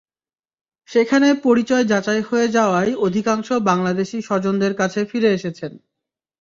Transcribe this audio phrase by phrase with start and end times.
[0.89, 5.71] সেখানে পরিচয় যাচাই হয়ে যাওয়ায় অধিকাংশ বাংলাদেশি স্বজনদের কাছে ফিরে এসেছেন।